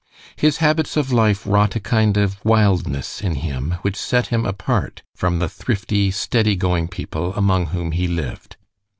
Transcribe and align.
His 0.35 0.57
habits 0.57 0.97
of 0.97 1.11
life 1.11 1.45
wrought 1.45 1.75
a 1.75 1.79
kind 1.79 2.17
of 2.17 2.43
wildness 2.43 3.21
in 3.21 3.35
him 3.35 3.75
which 3.83 3.95
set 3.95 4.25
him 4.29 4.47
apart 4.47 5.03
from 5.13 5.37
the 5.37 5.47
thrifty, 5.47 6.09
steady 6.09 6.55
going 6.55 6.87
people 6.87 7.35
among 7.35 7.67
whom 7.67 7.91
he 7.91 8.07
lived. 8.07 8.55